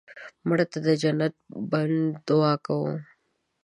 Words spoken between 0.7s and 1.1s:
ته د